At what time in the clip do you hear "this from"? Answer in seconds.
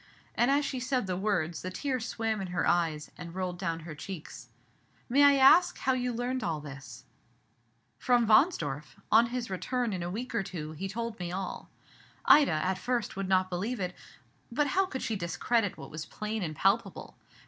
6.59-8.25